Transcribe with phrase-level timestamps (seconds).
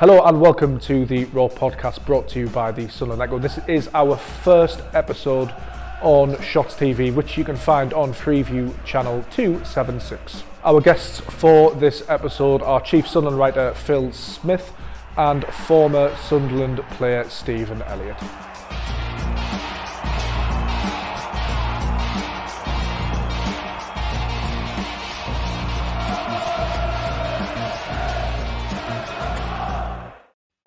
[0.00, 3.40] Hello and welcome to the Raw podcast brought to you by the Sunderland Echo.
[3.40, 5.52] This is our first episode
[6.02, 10.44] on Shots TV, which you can find on Freeview channel 276.
[10.62, 14.72] Our guests for this episode are Chief Sunderland writer Phil Smith
[15.16, 18.22] and former Sunderland player Stephen Elliott.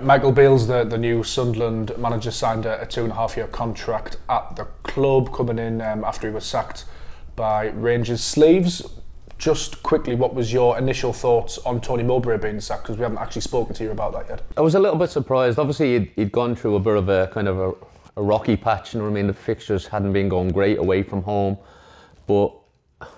[0.03, 3.47] Michael Beale's the, the new Sunderland manager signed a, a two and a half year
[3.47, 6.85] contract at the club coming in um, after he was sacked
[7.35, 8.83] by Rangers Sleeves.
[9.37, 12.83] Just quickly, what was your initial thoughts on Tony Mowbray being sacked?
[12.83, 14.43] Because we haven't actually spoken to you about that yet.
[14.57, 15.57] I was a little bit surprised.
[15.57, 17.71] Obviously, he'd, he'd gone through a bit of a kind of a,
[18.17, 18.93] a rocky patch.
[18.93, 19.27] What I mean?
[19.27, 21.57] The fixtures hadn't been going great away from home,
[22.27, 22.53] but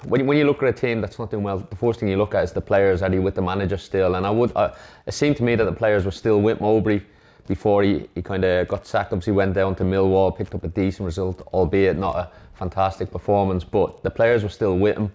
[0.03, 2.17] when when you look at a team that's not doing well, the first thing you
[2.17, 3.01] look at is the players.
[3.01, 4.15] Are they with the manager still?
[4.15, 4.73] And I would, uh,
[5.05, 7.01] it seemed to me that the players were still with Mowbray
[7.47, 9.13] before he, he kind of got sacked.
[9.13, 13.63] Obviously, went down to Millwall, picked up a decent result, albeit not a fantastic performance,
[13.63, 15.11] but the players were still with him.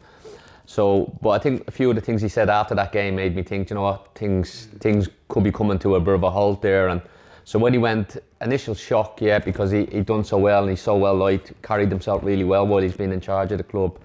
[0.67, 3.35] So, but I think a few of the things he said after that game made
[3.35, 6.31] me think, you know what, things things could be coming to a bit of a
[6.31, 6.89] halt there.
[6.89, 7.01] And
[7.45, 10.83] so when he went, initial shock, yeah, because he he done so well and he's
[10.83, 13.99] so well liked, carried himself really well while he's been in charge of the club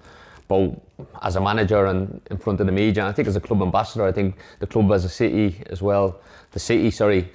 [0.48, 0.74] both
[1.22, 3.06] as a manager and in front of the media.
[3.06, 6.20] I think as a club ambassador, I think the club as a city as well,
[6.52, 7.30] the city, sorry,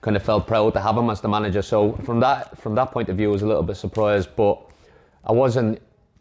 [0.00, 1.62] kind of felt proud to have him as the manager.
[1.62, 4.60] So from that from that point of view, I was a little bit surprised, but
[5.24, 5.80] I wasn't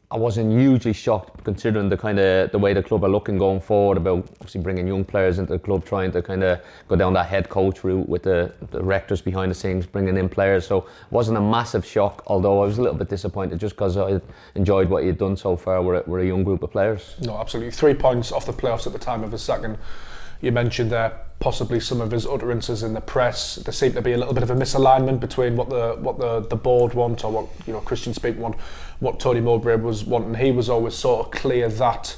[0.10, 3.60] I wasn't hugely shocked considering the kind of the way the club are looking going
[3.60, 7.12] forward about obviously bringing young players into the club, trying to kind of go down
[7.14, 10.66] that head coach route with the, the rectors behind the scenes, bringing in players.
[10.66, 13.98] So it wasn't a massive shock, although I was a little bit disappointed just because
[13.98, 14.22] I
[14.56, 17.16] enjoyed what he had done so far with a, with a young group of players.
[17.24, 17.72] No, absolutely.
[17.72, 19.78] Three points off the playoffs at the time of his second.
[20.40, 23.56] You mentioned there possibly some of his utterances in the press.
[23.56, 26.42] There seemed to be a little bit of a misalignment between what the what the,
[26.42, 28.56] the board want or what you know Kristjaan Speakman want,
[29.00, 30.34] what Tony Mowbray was wanting.
[30.36, 32.18] He was always sort of clear that.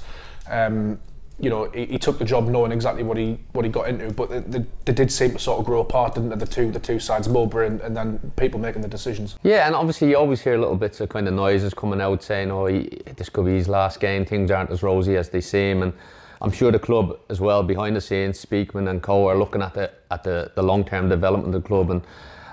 [0.50, 1.00] Um,
[1.42, 4.12] you know, he, he, took the job knowing exactly what he what he got into,
[4.14, 6.36] but they, they, they did seem to sort of grow apart, didn't they?
[6.36, 9.38] The two the two sides, Mowbray and, and, then people making the decisions.
[9.42, 12.52] Yeah, and obviously you always hear little bits of kind of noises coming out saying,
[12.52, 14.26] "Oh, he, this could be his last game.
[14.26, 15.94] Things aren't as rosy as they seem." And
[16.42, 19.74] I'm sure the club as well behind the scenes, Speakman and Co are looking at
[19.74, 22.02] the at the, the long term development of the club and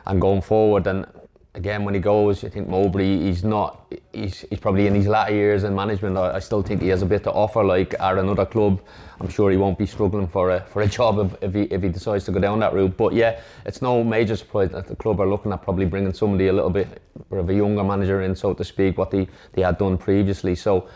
[0.06, 0.86] and going forward.
[0.86, 1.06] And
[1.56, 5.32] again, when he goes, I think Mowbray, he's not, he's, he's probably in his latter
[5.32, 6.16] years in management.
[6.16, 7.64] I, I, still think he has a bit to offer.
[7.64, 8.82] Like at another club,
[9.20, 11.82] I'm sure he won't be struggling for a for a job if, if he if
[11.82, 12.96] he decides to go down that route.
[12.96, 16.48] But yeah, it's no major surprise that the club are looking at probably bringing somebody
[16.48, 19.78] a little bit of a younger manager in, so to speak, what they they had
[19.78, 20.54] done previously.
[20.54, 20.88] So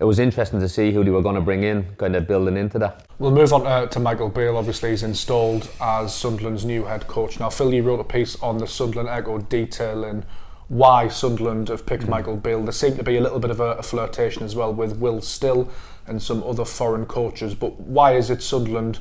[0.00, 2.56] it was interesting to see who they were going to bring in, kind of building
[2.56, 3.06] into that.
[3.18, 4.56] We'll move on uh, to Michael Beale.
[4.56, 7.38] Obviously, he's installed as Sunderland's new head coach.
[7.38, 10.24] Now, Phil, you wrote a piece on the Sunderland Echo detailing
[10.68, 12.08] why Sunderland have picked mm.
[12.08, 12.62] Michael Beale.
[12.62, 15.20] There seemed to be a little bit of a, a flirtation as well with Will
[15.20, 15.68] Still
[16.06, 17.54] and some other foreign coaches.
[17.54, 19.00] But why is it Sunderland?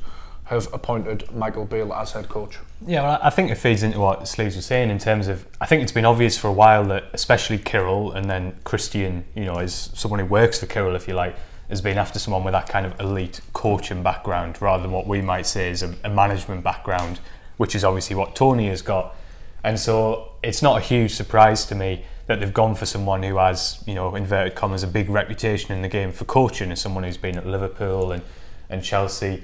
[0.49, 2.57] Have appointed Michael Beale as head coach.
[2.83, 5.67] Yeah, well, I think it feeds into what Sleeves was saying in terms of I
[5.67, 9.59] think it's been obvious for a while that especially Kyril and then Kristjaan, you know,
[9.59, 11.35] is someone who works for Kyril, if you like,
[11.69, 15.21] has been after someone with that kind of elite coaching background rather than what we
[15.21, 17.19] might say is a, a management background,
[17.57, 19.15] which is obviously what Tony has got.
[19.63, 23.37] And so it's not a huge surprise to me that they've gone for someone who
[23.37, 27.03] has, you know, inverted commas, a big reputation in the game for coaching, as someone
[27.03, 28.23] who's been at Liverpool and,
[28.71, 29.43] and Chelsea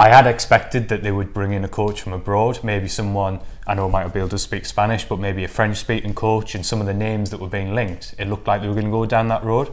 [0.00, 3.74] I had expected that they would bring in a coach from abroad, maybe someone I
[3.74, 6.54] know might be able to speak Spanish, but maybe a French speaking coach.
[6.54, 8.86] And some of the names that were being linked, it looked like they were going
[8.86, 9.72] to go down that road.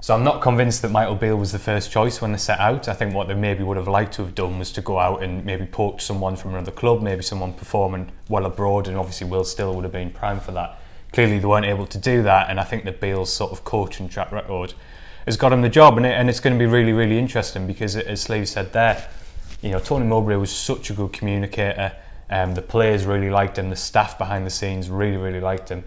[0.00, 2.88] So I'm not convinced that Michael Beale was the first choice when they set out.
[2.88, 5.22] I think what they maybe would have liked to have done was to go out
[5.22, 9.44] and maybe poach someone from another club, maybe someone performing well abroad, and obviously Will
[9.44, 10.78] Still would have been prime for that.
[11.12, 14.08] Clearly, they weren't able to do that, and I think that Beale's sort of coaching
[14.08, 14.74] track record
[15.26, 17.66] has got him the job, and, it, and it's going to be really, really interesting
[17.66, 19.08] because, as Sleeves said there,
[19.60, 21.92] you know, Tony Mowbray was such a good communicator.
[22.30, 23.70] Um, the players really liked him.
[23.70, 25.84] The staff behind the scenes really, really liked him.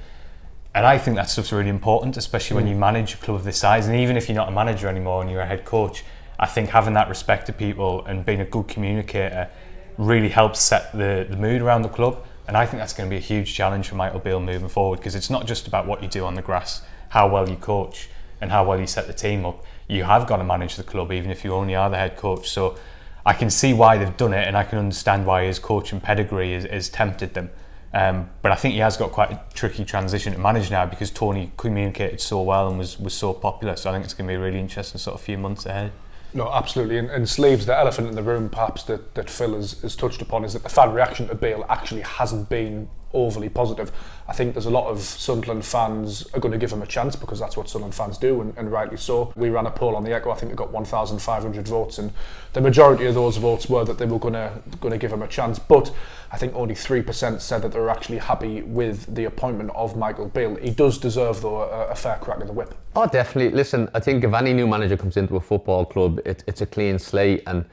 [0.74, 2.62] And I think that stuff's really important, especially mm.
[2.62, 3.88] when you manage a club of this size.
[3.88, 6.04] And even if you're not a manager anymore and you're a head coach,
[6.40, 9.50] I think having that respect to people and being a good communicator
[9.98, 12.26] really helps set the, the mood around the club.
[12.48, 14.98] And I think that's going to be a huge challenge for Michael Beale moving forward
[14.98, 18.10] because it's not just about what you do on the grass, how well you coach,
[18.42, 19.64] and how well you set the team up.
[19.88, 22.50] You have got to manage the club, even if you only are the head coach.
[22.50, 22.78] So
[23.26, 26.54] I can see why they've done it, and I can understand why his coaching pedigree
[26.54, 27.50] has, tempted them.
[27.94, 31.12] Um, but I think he has got quite a tricky transition to manage now because
[31.12, 33.76] Tony communicated so well and was, was so popular.
[33.76, 35.92] So I think it's going to be a really interesting sort of few months ahead.
[36.34, 36.98] No, absolutely.
[36.98, 40.22] And, and Sleeves, the elephant in the room, perhaps that, that Phil has, has touched
[40.22, 43.92] upon, is that the fan reaction to Beale actually hasn't been overly positive.
[44.28, 47.16] I think there's a lot of Sunderland fans are going to give him a chance
[47.16, 49.34] because that's what Sunderland fans do, and, and rightly so.
[49.36, 50.32] We ran a poll on the Echo.
[50.32, 52.12] I think we got 1,500 votes, and
[52.54, 55.22] the majority of those votes were that they were going to going to give him
[55.22, 55.60] a chance.
[55.60, 55.94] But
[56.32, 59.98] I think only three percent said that they were actually happy with the appointment of
[59.98, 60.56] Michael Beale.
[60.56, 62.74] He does deserve though a, a fair crack of the whip.
[62.96, 63.56] Oh, definitely.
[63.56, 66.66] Listen, I think if any new manager comes into a football club, it, it's a
[66.66, 67.66] clean slate and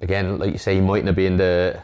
[0.00, 1.80] again, like you say, he mightn't have been the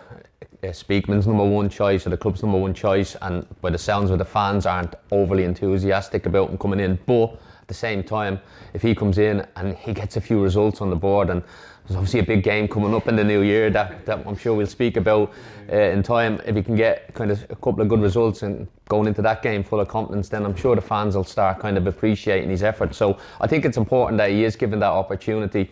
[0.62, 4.10] uh, Speakman's number one choice or the club's number one choice, and by the sounds
[4.10, 6.98] of the fans aren't overly enthusiastic about him coming in.
[7.06, 8.40] But at the same time,
[8.74, 11.42] if he comes in and he gets a few results on the board, and
[11.86, 14.54] there's obviously a big game coming up in the new year that, that I'm sure
[14.54, 15.32] we'll speak about
[15.72, 16.40] uh, in time.
[16.46, 19.42] If he can get kind of a couple of good results and going into that
[19.42, 22.62] game full of confidence, then I'm sure the fans will start kind of appreciating his
[22.62, 22.94] effort.
[22.94, 25.70] So I think it's important that he is given that opportunity.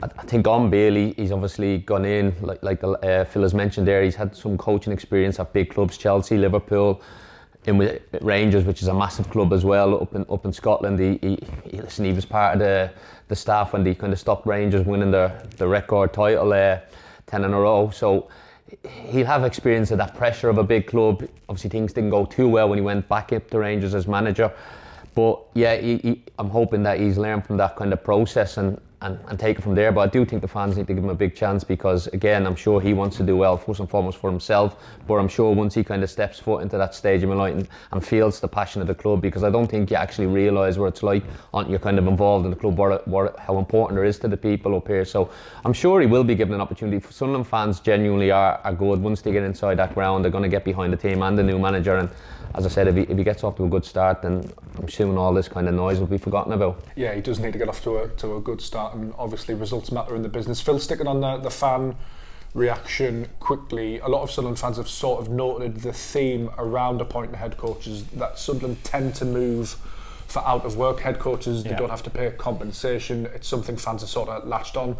[0.00, 4.02] I, think on Beale, he's obviously gone in, like, like uh, Phil has mentioned there,
[4.02, 7.02] he's had some coaching experience at big clubs, Chelsea, Liverpool,
[7.66, 11.00] in with Rangers, which is a massive club as well, up in up in Scotland.
[11.00, 12.90] He, he, he listen, he was part of the,
[13.26, 16.78] the staff when they kind of stopped Rangers winning the, the record title, uh,
[17.26, 17.90] 10 in a row.
[17.90, 18.28] So
[18.86, 21.28] he'll have experience of that pressure of a big club.
[21.48, 24.52] Obviously, things didn't go too well when he went back up to Rangers as manager.
[25.14, 28.80] But yeah, he, he, I'm hoping that he's learned from that kind of process and,
[29.00, 29.92] and, and take it from there.
[29.92, 32.46] But I do think the fans need to give him a big chance because, again,
[32.46, 34.76] I'm sure he wants to do well first and foremost for himself.
[35.06, 37.68] But I'm sure once he kind of steps foot into that stadium and,
[38.04, 41.02] feels the passion of the club, because I don't think you actually realise what it's
[41.02, 44.18] like until you're kind of involved in the club, what, what, how important it is
[44.20, 45.04] to the people up here.
[45.04, 45.30] So
[45.64, 47.04] I'm sure he will be given an opportunity.
[47.10, 49.00] Sunderland fans genuinely are, are good.
[49.00, 51.42] Once they get inside that ground, they're going to get behind the team and the
[51.42, 51.96] new manager.
[51.96, 52.08] And
[52.54, 54.84] as I said, if he, if he gets off to a good start, then I'm
[54.84, 56.82] assuming all this kind of noise will be forgotten about.
[56.96, 59.54] Yeah, he does need to get off to a, to a good start, and obviously
[59.54, 60.60] results matter in the business.
[60.60, 61.96] Phil, sticking on the, the fan
[62.54, 67.34] reaction quickly, a lot of Sunderland fans have sort of noted the theme around appointing
[67.34, 69.76] head coaches that Sunderland tend to move
[70.26, 71.64] for out of work head coaches.
[71.64, 71.76] They yeah.
[71.76, 73.26] don't have to pay compensation.
[73.34, 74.96] It's something fans are sort of latched on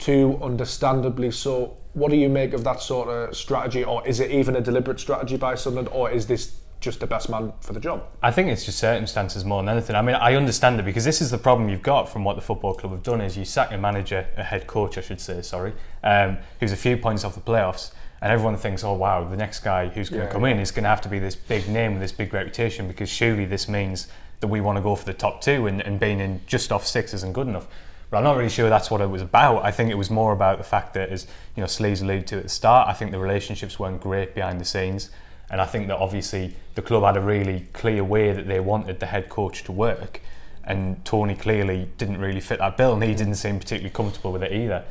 [0.00, 1.76] to, understandably so.
[1.94, 5.00] What do you make of that sort of strategy, or is it even a deliberate
[5.00, 6.56] strategy by Sunderland, or is this
[6.86, 8.06] just the best man for the job.
[8.22, 9.96] I think it's just circumstances more than anything.
[9.96, 12.42] I mean, I understand it because this is the problem you've got from what the
[12.42, 15.42] football club have done is you sack a manager, a head coach, I should say,
[15.42, 15.74] sorry,
[16.04, 17.90] um, who's a few points off the playoffs,
[18.22, 20.52] and everyone thinks, oh wow, the next guy who's going to yeah, come yeah.
[20.52, 23.08] in is going to have to be this big name with this big reputation because
[23.08, 24.06] surely this means
[24.38, 26.86] that we want to go for the top two and, and being in just off
[26.86, 27.66] six isn't good enough.
[28.10, 29.64] But I'm not really sure that's what it was about.
[29.64, 32.36] I think it was more about the fact that, as you know, Sleeves alluded to
[32.36, 35.10] at the start, I think the relationships weren't great behind the scenes.
[35.50, 39.00] And I think that obviously the club had a really clear way that they wanted
[39.00, 40.20] the head coach to work.
[40.64, 44.42] And Tony clearly didn't really fit that bill, and he didn't seem particularly comfortable with
[44.42, 44.84] it either.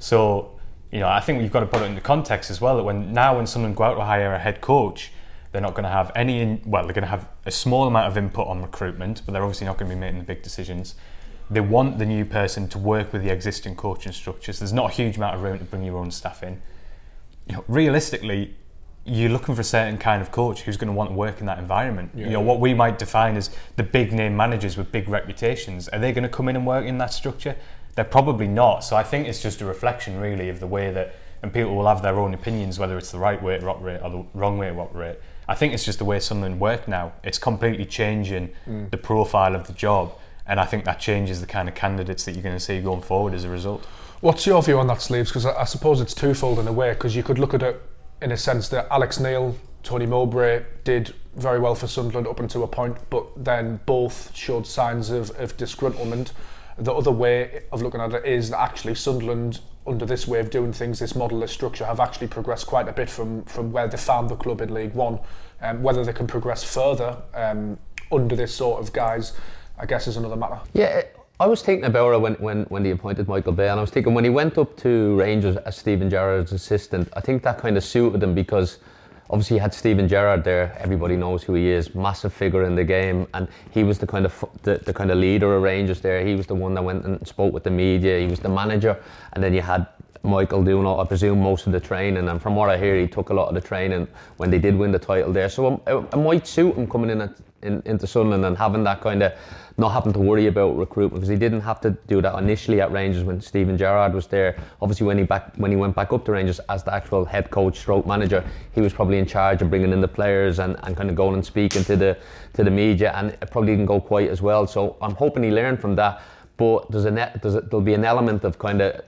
[0.00, 0.58] So,
[0.90, 3.12] you know, I think we've got to put it into context as well that when
[3.12, 5.12] now when someone go out to hire a head coach,
[5.52, 8.08] they're not going to have any, in, well, they're going to have a small amount
[8.08, 10.94] of input on recruitment, but they're obviously not going to be making the big decisions.
[11.50, 14.58] They want the new person to work with the existing coaching structures.
[14.58, 16.62] There's not a huge amount of room to bring your own staff in.
[17.48, 18.54] You know, realistically,
[19.10, 21.46] you're looking for a certain kind of coach who's going to want to work in
[21.46, 22.12] that environment.
[22.14, 22.26] Yeah.
[22.26, 25.98] You know, what we might define as the big name managers with big reputations, are
[25.98, 27.56] they going to come in and work in that structure?
[27.96, 28.84] They're probably not.
[28.84, 31.88] So I think it's just a reflection, really, of the way that, and people will
[31.88, 34.68] have their own opinions whether it's the right way to operate or the wrong way
[34.68, 35.18] to operate.
[35.48, 37.12] I think it's just the way Sunderland work now.
[37.24, 38.90] It's completely changing mm.
[38.90, 40.12] the profile of the job,
[40.46, 43.02] and I think that changes the kind of candidates that you're going to see going
[43.02, 43.84] forward as a result.
[44.20, 45.30] What's your view on that, Sleeves?
[45.30, 47.82] Because I, I suppose it's twofold in a way, because you could look at it
[48.22, 52.64] in a sense that Alex Neil, Tony Mowbray did very well for Sunderland up until
[52.64, 56.32] a point, but then both showed signs of, of disgruntlement.
[56.76, 60.50] The other way of looking at it is that actually Sunderland, under this way of
[60.50, 63.88] doing things, this model, this structure, have actually progressed quite a bit from, from where
[63.88, 65.18] they found the club in League One.
[65.62, 67.78] Um, whether they can progress further um,
[68.10, 69.34] under this sort of guise,
[69.78, 70.58] I guess, is another matter.
[70.72, 71.02] Yeah,
[71.40, 73.88] I was thinking about it when, when, when they appointed Michael Beale, and I was
[73.88, 77.78] thinking when he went up to Rangers as Steven Gerrard's assistant, I think that kind
[77.78, 78.76] of suited him because
[79.30, 80.76] obviously he had Steven Gerrard there.
[80.78, 84.26] Everybody knows who he is, massive figure in the game, and he was the kind
[84.26, 86.26] of the, the kind of leader of Rangers there.
[86.26, 88.18] He was the one that went and spoke with the media.
[88.18, 89.86] He was the manager, and then you had
[90.22, 92.28] Michael doing, I presume, most of the training.
[92.28, 94.76] And from what I hear, he took a lot of the training when they did
[94.76, 95.48] win the title there.
[95.48, 99.00] So it, it might suit him coming in, at, in into Sunderland and having that
[99.00, 99.32] kind of
[99.78, 102.92] not having to worry about recruitment because he didn't have to do that initially at
[102.92, 104.56] Rangers when Steven Gerrard was there.
[104.82, 107.50] Obviously, when he back when he went back up to Rangers as the actual head
[107.50, 110.96] coach, stroke manager, he was probably in charge of bringing in the players and, and
[110.96, 112.16] kind of going and speaking to the
[112.54, 114.66] to the media, and it probably didn't go quite as well.
[114.66, 116.22] So I'm hoping he learned from that.
[116.60, 119.00] but there's a net, there's a, there'll be an element of kind of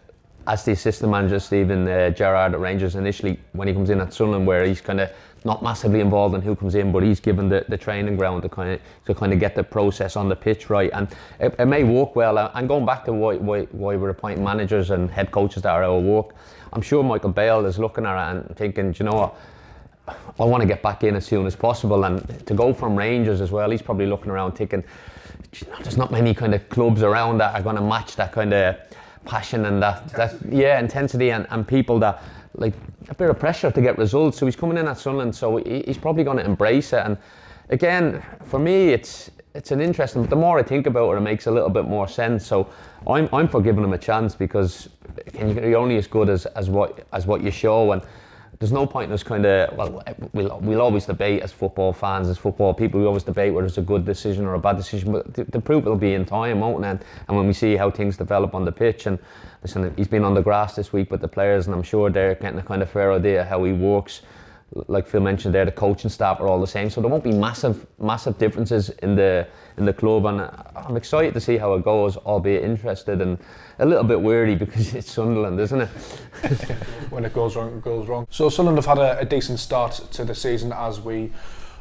[0.47, 4.13] as the assistant manager Steven uh, Gerrard at Rangers initially when he comes in at
[4.15, 5.11] Sunderland, where he's kind of
[5.45, 8.49] not massively involved in who comes in, but he's given the, the training ground to
[8.49, 11.09] kind of to kind of get the process on the pitch right, and
[11.41, 12.39] it, it may work well.
[12.55, 15.85] And going back to why, why why we're appointing managers and head coaches that are
[15.85, 16.35] out of work,
[16.73, 19.35] I'm sure Michael Beale is looking at it and thinking, you know what.
[20.41, 23.41] I want to get back in as soon as possible, and to go from Rangers
[23.41, 23.71] as well.
[23.71, 24.83] He's probably looking around thinking,
[25.83, 28.77] there's not many kind of clubs around that are going to match that kind of
[29.25, 32.23] passion and that, that yeah intensity and, and people that
[32.55, 32.75] like
[33.09, 34.39] a bit of pressure to get results.
[34.39, 37.03] So he's coming in at Sunderland, so he, he's probably going to embrace it.
[37.05, 37.17] And
[37.71, 40.25] again, for me, it's it's an interesting.
[40.27, 42.47] The more I think about it, it makes a little bit more sense.
[42.47, 42.69] So
[43.07, 44.89] I'm I'm for giving him a chance because
[45.39, 48.03] you're only as good as, as what as what you show and
[48.63, 50.01] there's no point in us kind of well
[50.33, 53.77] we'll, we'll always debate as football fans as football people we always debate whether it's
[53.79, 56.61] a good decision or a bad decision but the, the proof will be in time
[56.61, 57.03] won't it?
[57.27, 59.19] And when we see how things develop on the pitch and
[59.63, 62.37] listen he's been on the grass this week with the players and I'm sure they're
[62.37, 64.23] getting a kind of fair idea how he works
[64.89, 67.33] like Phil mentioned there, the coaching staff are all the same, so there won't be
[67.33, 70.27] massive, massive differences in the in the club.
[70.27, 73.39] And uh, I'm excited to see how it goes, albeit interested and
[73.79, 75.89] a little bit weary because it's Sunderland, isn't it?
[77.11, 78.27] when it goes wrong, it goes wrong.
[78.31, 81.33] So Sunderland have had a, a decent start to the season as we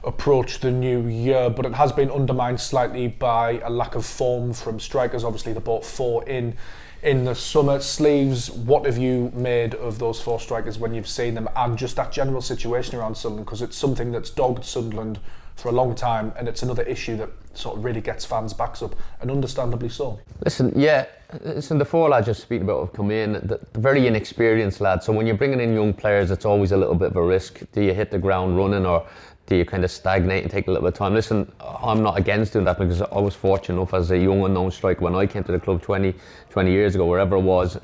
[0.03, 4.51] approach the new year, but it has been undermined slightly by a lack of form
[4.51, 5.23] from strikers.
[5.23, 6.55] Obviously, they bought four in
[7.03, 7.79] in the summer.
[7.79, 11.95] Sleeves, what have you made of those four strikers when you've seen them, and just
[11.95, 13.45] that general situation around Sunderland?
[13.45, 15.19] Because it's something that's dogged Sunderland
[15.55, 18.81] for a long time, and it's another issue that sort of really gets fans' backs
[18.81, 20.19] up, and understandably so.
[20.43, 21.05] Listen, yeah,
[21.41, 25.05] listen, the four lads you're speaking about have come in, the, the very inexperienced lads.
[25.05, 27.61] So when you're bringing in young players, it's always a little bit of a risk.
[27.73, 29.05] Do you hit the ground running, or
[29.51, 31.13] do you kind of stagnate and take a little bit of time?
[31.13, 34.71] Listen, I'm not against doing that because I was fortunate enough as a young unknown
[34.71, 36.15] striker when I came to the club 20,
[36.49, 37.77] 20 years ago, wherever it was.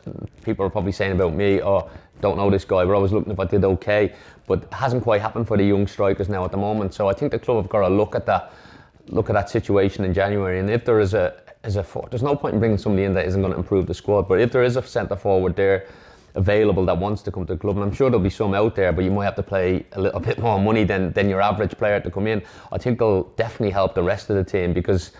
[0.43, 1.89] People are probably saying about me, oh,
[2.21, 2.85] don't know this guy.
[2.85, 4.13] but I was looking if I did okay,
[4.47, 6.93] but it hasn't quite happened for the young strikers now at the moment.
[6.93, 8.53] So I think the club have got to look at that,
[9.09, 12.33] look at that situation in January, and if there is a is a there's no
[12.33, 14.29] point in bringing somebody in that isn't going to improve the squad.
[14.29, 15.85] But if there is a centre forward there
[16.37, 18.75] available that wants to come to the club, and I'm sure there'll be some out
[18.75, 21.41] there, but you might have to play a little bit more money than, than your
[21.41, 22.41] average player to come in.
[22.71, 25.11] I think it'll definitely help the rest of the team because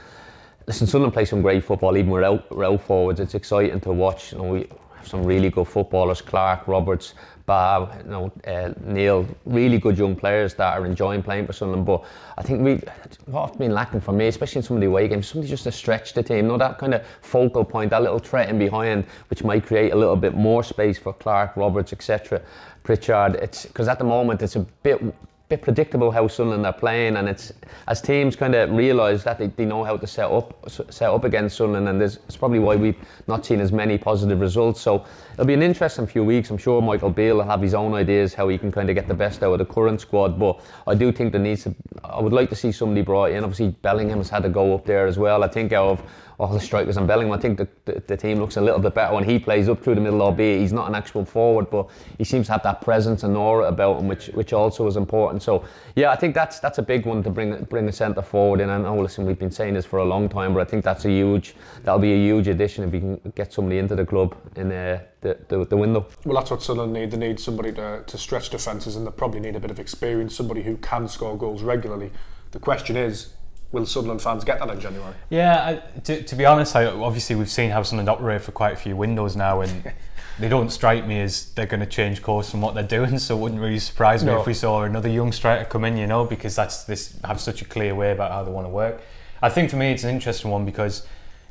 [0.67, 3.19] listen, Sunderland play some great football, even without, without forwards.
[3.19, 4.31] It's exciting to watch.
[4.31, 4.69] You know, we
[5.07, 7.13] some really good footballers, Clarke, Roberts,
[7.47, 11.85] Bob, you know, uh, Neil, really good young players that are enjoying playing for Sunderland.
[11.85, 12.03] But
[12.37, 12.81] I think we,
[13.25, 15.71] what's been lacking for me, especially in some of the away games, somebody just to
[15.71, 16.37] stretch the team.
[16.37, 19.93] You know, that kind of focal point, that little threat in behind, which might create
[19.93, 22.41] a little bit more space for Clarke, Roberts, etc.
[22.83, 23.35] Pritchard.
[23.35, 25.01] It's because at the moment it's a bit
[25.49, 27.53] bit predictable how Sunderland are playing, and it's
[27.87, 31.23] as teams kind of realise that they, they know how to set up set up
[31.23, 34.81] against Sunderland, and there's, it's probably why we've not seen as many positive results.
[34.81, 36.49] So it'll be an interesting few weeks.
[36.49, 39.07] I'm sure Michael Beale will have his own ideas how he can kind of get
[39.07, 41.73] the best out of the current squad, but I do think there needs to.
[42.03, 43.43] I would like to see somebody brought in.
[43.43, 45.43] Obviously, Bellingham has had to go up there as well.
[45.43, 46.03] I think out of
[46.39, 47.33] all the strikers and Bellingham.
[47.33, 49.83] I think the, the, the, team looks a little bit better when he plays up
[49.83, 52.81] through the middle, albeit he's not an actual forward, but he seems to have that
[52.81, 55.41] presence and aura about him, which which also is important.
[55.41, 55.65] So
[55.95, 58.69] yeah, I think that's that's a big one to bring bring a centre forward in.
[58.69, 61.05] And oh, listen, we've been saying this for a long time, but I think that's
[61.05, 64.35] a huge that'll be a huge addition if we can get somebody into the club
[64.55, 66.05] in uh, the, the, the window.
[66.23, 67.11] Well, that's what Sunderland need.
[67.11, 70.35] They need somebody to, to stretch defences, and they probably need a bit of experience,
[70.35, 72.11] somebody who can score goals regularly.
[72.51, 73.33] The question is,
[73.71, 75.13] will Sunderland fans get that in January?
[75.29, 78.73] Yeah, I, to, to, be honest, I, obviously we've seen how Sunderland operate for quite
[78.73, 79.91] a few windows now, and
[80.39, 83.19] they don't strike me as they're going to change course from what they're doing.
[83.19, 84.39] So it wouldn't really surprise me no.
[84.39, 87.61] if we saw another young striker come in, you know, because that's this have such
[87.61, 89.01] a clear way about how they want to work.
[89.41, 91.05] I think for me it's an interesting one because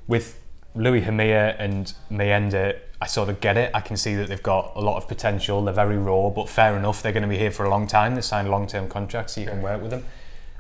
[0.08, 0.40] with
[0.74, 3.70] Luís Hemir and Mayenda, I sort of get it.
[3.74, 5.62] I can see that they've got a lot of potential.
[5.64, 7.02] They're very raw, but fair enough.
[7.02, 8.14] They're going to be here for a long time.
[8.14, 10.04] They signed long-term contracts, so you can work with them.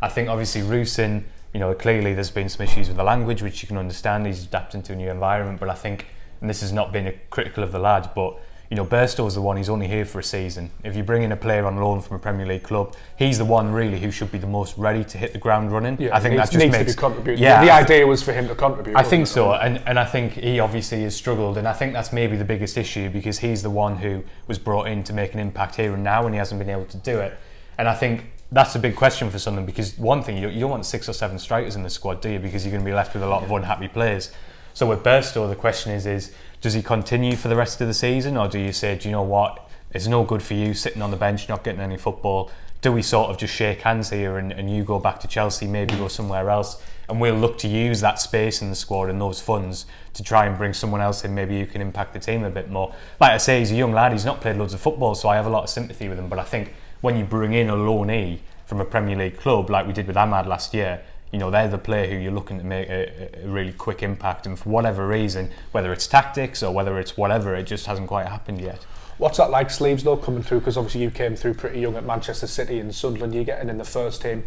[0.02, 1.24] I think obviously Rusyn
[1.56, 4.26] you know, clearly there's been some issues with the language, which you can understand.
[4.26, 6.04] He's adapting to a new environment, but I think,
[6.42, 9.40] and this has not been a critical of the lad, but you know, Burstow's the
[9.40, 9.56] one.
[9.56, 10.70] He's only here for a season.
[10.84, 13.46] If you bring in a player on loan from a Premier League club, he's the
[13.46, 15.96] one really who should be the most ready to hit the ground running.
[15.98, 17.42] Yeah, I think that just needs makes, to be contributing.
[17.42, 18.94] Yeah, the idea was for him to contribute.
[18.94, 22.12] I think so, and and I think he obviously has struggled, and I think that's
[22.12, 25.40] maybe the biggest issue because he's the one who was brought in to make an
[25.40, 27.38] impact here and now, and he hasn't been able to do it.
[27.78, 30.70] And I think that's a big question for Sunderland because one thing you, you don't
[30.70, 32.38] want six or seven strikers in the squad, do you?
[32.38, 34.32] Because you're going to be left with a lot of unhappy players.
[34.72, 37.94] So with Burstow, the question is: is does he continue for the rest of the
[37.94, 39.68] season, or do you say, do you know what?
[39.92, 42.50] It's no good for you sitting on the bench, not getting any football.
[42.82, 45.66] Do we sort of just shake hands here and, and you go back to Chelsea,
[45.66, 49.20] maybe go somewhere else, and we'll look to use that space in the squad and
[49.20, 52.44] those funds to try and bring someone else in maybe who can impact the team
[52.44, 52.94] a bit more.
[53.20, 55.36] Like I say, he's a young lad, he's not played loads of football, so I
[55.36, 56.28] have a lot of sympathy with him.
[56.28, 56.74] But I think
[57.06, 60.16] when you bring in a loanee from a Premier League club like we did with
[60.16, 63.46] Amad last year, you know they're the player who you're looking to make a, a,
[63.46, 64.44] really quick impact.
[64.44, 68.26] And for whatever reason whether it's tactics or whether it's whatever it just hasn't quite
[68.26, 68.84] happened yet.
[69.18, 70.58] What's that like sleeves though coming through?
[70.58, 73.36] Because obviously you came through pretty young at Manchester City and Sunderland.
[73.36, 74.42] You're getting in the first team.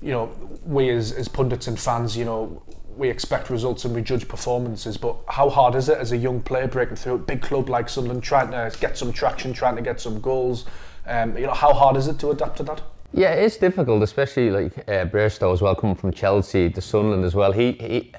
[0.00, 0.32] You know
[0.64, 2.62] we as, as pundits and fans you know
[2.96, 6.40] we expect results and we judge performances but how hard is it as a young
[6.42, 9.82] player breaking through a big club like Sunderland trying to get some traction trying to
[9.82, 10.64] get some goals
[11.08, 14.50] um, you know how hard is it to adapt to that yeah, it's difficult, especially
[14.50, 17.52] like uh, Burstow as well, coming from Chelsea to Sunderland as well.
[17.52, 18.12] He, he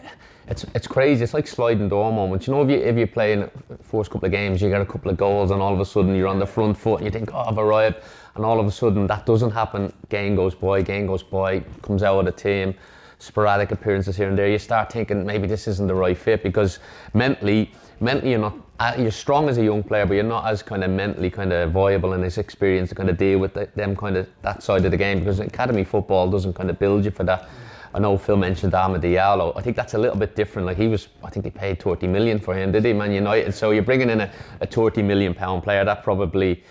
[0.48, 1.24] it's it's crazy.
[1.24, 2.48] It's like sliding door moments.
[2.48, 3.52] You know, if you if you play in
[3.84, 6.16] first couple of games, you get a couple of goals, and all of a sudden
[6.16, 7.98] you're on the front foot, and you think, oh, I've arrived,
[8.36, 9.94] and all of a sudden that doesn't happen.
[10.10, 12.74] Game goes by, game goes by, comes out of the team,
[13.20, 14.50] sporadic appearances here and there.
[14.50, 16.80] You start thinking maybe this isn't the right fit because
[17.14, 20.64] mentally mentally you're not Uh, you're strong as a young player, but you're not as
[20.64, 23.68] kind of mentally kind of viable and as experienced to kind of deal with the,
[23.76, 27.04] them kind of that side of the game because academy football doesn't kind of build
[27.04, 27.50] you for that.
[27.94, 29.52] I know Phil mentioned Amad Diallo.
[29.58, 30.66] I think that's a little bit different.
[30.66, 33.54] Like he was, I think they paid 30 million for him, did he, Man United?
[33.54, 34.32] So you're bringing in a,
[34.62, 36.64] a 30 million pound player that probably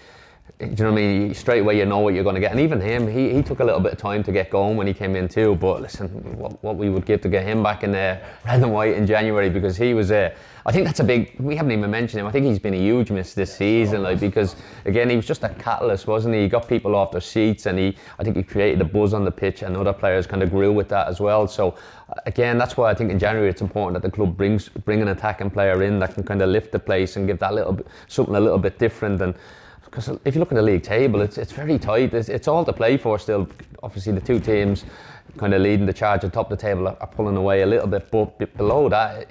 [0.61, 1.35] you know what I mean?
[1.35, 2.50] Straight away, you know what you're going to get.
[2.50, 4.88] And even him, he, he took a little bit of time to get going when
[4.88, 5.55] he came in too.
[5.55, 8.73] But listen, what, what we would give to get him back in there, red and
[8.73, 10.33] white in January because he was a.
[10.33, 10.35] Uh,
[10.67, 11.35] I think that's a big.
[11.38, 12.27] We haven't even mentioned him.
[12.27, 15.43] I think he's been a huge miss this season, like because again he was just
[15.45, 16.43] a catalyst, wasn't he?
[16.43, 17.97] He got people off their seats, and he.
[18.19, 20.73] I think he created a buzz on the pitch, and other players kind of grew
[20.73, 21.47] with that as well.
[21.47, 21.77] So
[22.27, 25.09] again, that's why I think in January it's important that the club brings bring an
[25.09, 27.87] attacking player in that can kind of lift the place and give that little bit,
[28.09, 29.35] something a little bit different and
[29.90, 32.14] because if you look at the league table, it's it's very tight.
[32.14, 33.49] It's, it's all to play for still.
[33.83, 34.85] Obviously, the two teams
[35.37, 37.66] kind of leading the charge at top of the table are, are pulling away a
[37.66, 39.30] little bit, but below that,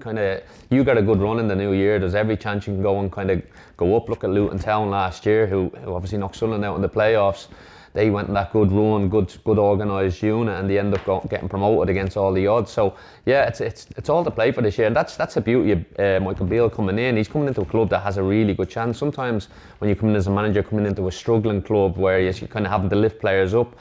[0.00, 1.98] kind of you got a good run in the new year.
[1.98, 3.42] There's every chance you can go and kind of
[3.76, 4.08] go up.
[4.08, 7.48] Look at Luton Town last year, who, who obviously knocked Sunderland out in the playoffs
[7.94, 11.48] they went in that good run, good good organised unit, and they end up getting
[11.48, 12.70] promoted against all the odds.
[12.70, 12.94] So
[13.26, 15.72] yeah, it's it's it's all to play for this year, and that's that's the beauty
[15.72, 17.16] of uh, Michael Beale coming in.
[17.16, 18.98] He's coming into a club that has a really good chance.
[18.98, 22.32] Sometimes when you come in as a manager, coming into a struggling club where you're
[22.32, 23.76] kind of having to lift players up.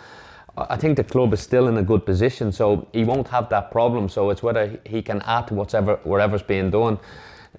[0.57, 3.71] I think the club is still in a good position, so he won't have that
[3.71, 4.09] problem.
[4.09, 6.99] So it's whether he can add to whatever whatever's being done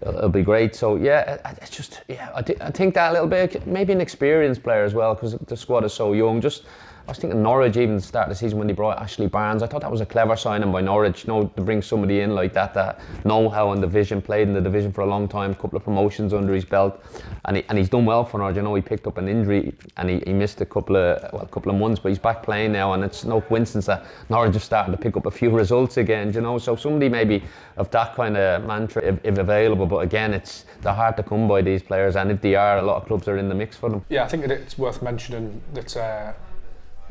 [0.00, 0.74] it'll be great.
[0.74, 4.62] So yeah, it's just yeah, I, I think that a little bit maybe an experienced
[4.62, 6.40] player as well because the squad is so young.
[6.40, 6.64] Just
[7.06, 9.64] I was thinking Norwich even start the season when they brought Ashley Barnes.
[9.64, 11.24] I thought that was a clever signing by Norwich.
[11.24, 14.46] You know, to bring somebody in like that that know how in the division, played
[14.46, 17.02] in the division for a long time, a couple of promotions under his belt,
[17.46, 18.56] and he, and he's done well for Norwich.
[18.56, 21.42] I know he picked up an injury and he, he missed a couple of well
[21.42, 24.52] a couple of months, but he's back playing now, and it's no coincidence that Norwich
[24.52, 26.32] just starting to pick up a few results again.
[26.32, 27.42] You know, so somebody maybe
[27.76, 31.48] of that kind of mantra if, if available, but again, it's they're hard to come
[31.48, 33.76] by these players, and if they are, a lot of clubs are in the mix
[33.76, 34.04] for them.
[34.08, 35.96] Yeah, I think it's worth mentioning that.
[35.96, 36.32] Uh,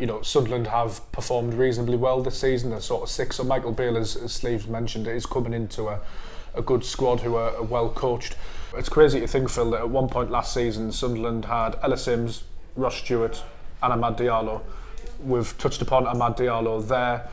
[0.01, 2.71] you know, Sunderland have performed reasonably well this season.
[2.71, 3.35] They're sort of six.
[3.35, 5.99] So Michael Beale, as, as Sleeves mentioned, is coming into a,
[6.55, 8.35] a good squad who are, are well coached.
[8.75, 12.45] It's crazy to think, Phil, that at one point last season, Sunderland had Ellis Simms,
[12.75, 13.43] Ross Stewart,
[13.83, 14.63] and Amad Diallo.
[15.23, 17.29] We've touched upon Amad Diallo there.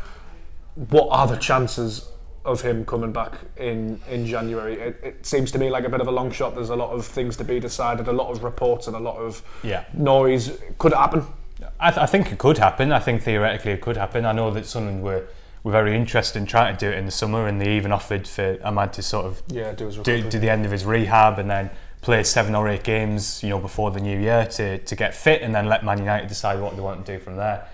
[0.74, 2.10] What are the chances
[2.44, 4.74] of him coming back in in January.
[4.74, 6.54] It, it, seems to me like a bit of a long shot.
[6.54, 9.16] There's a lot of things to be decided, a lot of reports, and a lot
[9.16, 9.84] of yeah.
[9.92, 10.58] noise.
[10.78, 11.26] Could it happen?
[11.80, 12.92] I, th- I, think it could happen.
[12.92, 14.24] I think theoretically it could happen.
[14.24, 15.26] I know that Sunderland were
[15.64, 18.28] were very interested in trying to do it in the summer, and they even offered
[18.28, 21.50] for Amad to sort of yeah, do, do, do the end of his rehab and
[21.50, 25.14] then play seven or eight games, you know, before the new year to, to get
[25.14, 27.66] fit, and then let Man United decide what they want to do from there.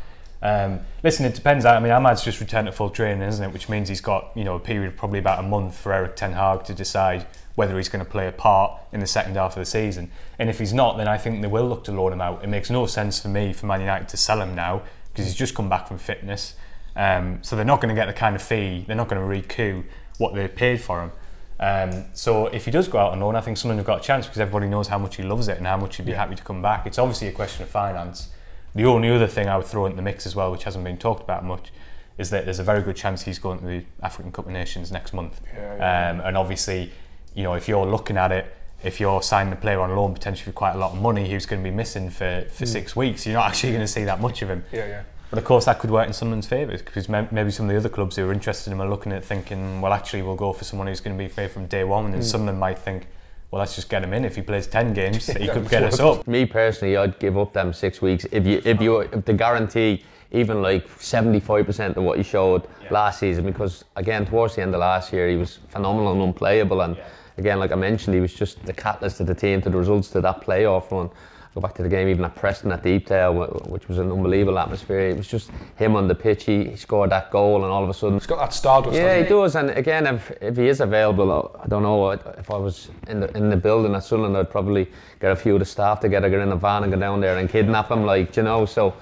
[0.43, 1.65] Um, listen, it depends.
[1.65, 3.53] I mean, Amad's just returned to full training, isn't it?
[3.53, 6.17] Which means he's got you know a period of probably about a month for Erik
[6.17, 9.57] Ten Hag to decide whether he's going to play a part in the second half
[9.57, 10.11] of the season.
[10.39, 12.43] And if he's not, then I think they will look to loan him out.
[12.43, 15.37] It makes no sense for me for Man United to sell him now because he's
[15.37, 16.55] just come back from fitness.
[16.97, 19.27] Um, so they're not going to get the kind of fee, they're not going to
[19.27, 19.85] recoup
[20.19, 21.13] what they paid for him.
[21.61, 24.05] Um, so if he does go out on loan, I think Sunderland have got a
[24.05, 26.19] chance because everybody knows how much he loves it and how much he'd be yeah.
[26.19, 26.87] happy to come back.
[26.87, 28.31] It's obviously a question of finance.
[28.75, 30.99] The only other thing I would throw into the mix as well, which hasn't been
[30.99, 31.73] talked about much,
[32.19, 34.91] is that there's a very good chance he's going to the African Cup of Nations
[34.91, 35.41] next month.
[35.55, 36.11] Yeah, yeah.
[36.11, 36.93] Um, and obviously,
[37.35, 40.45] you know, if you're looking at it, if you're signing a player on loan potentially
[40.45, 42.69] for quite a lot of money who's going to be missing for, for mm.
[42.69, 44.65] six weeks, you're not actually going to see that much of him.
[44.73, 45.03] Yeah, yeah.
[45.31, 47.89] But of course, that could work in someone's favour because maybe some of the other
[47.89, 50.65] clubs who are interested in him are looking at thinking, well, actually, we'll go for
[50.65, 52.13] someone who's going to be free from day one.
[52.13, 52.25] And mm.
[52.25, 53.09] Sunderland might think,
[53.51, 54.25] well, let's just get him in.
[54.25, 56.27] If he plays ten games, he could get us up.
[56.29, 60.05] Me personally, I'd give up them six weeks if you if you if the guarantee
[60.35, 62.89] even like 75% of what he showed yeah.
[62.91, 66.81] last season because again towards the end of last year he was phenomenal and unplayable
[66.81, 67.05] and yeah.
[67.39, 70.11] Again like I mentioned he was just the catalyst of the team to the results
[70.11, 71.11] to that playoff run.
[71.55, 73.33] Go back to the game even at Preston at Deepdale
[73.69, 74.99] which was an unbelievable atmosphere.
[74.99, 76.45] It was just him on the pitch.
[76.45, 79.23] He, he scored that goal and all of a sudden he's got that stardust yeah
[79.23, 79.55] he does.
[79.55, 83.37] And again if, if he is available I don't know if I was in the
[83.37, 86.41] in the building at Sunderland I'd probably get a few of the staff together get
[86.41, 88.67] in a van and go down there and kidnap him like you know?
[88.67, 88.95] So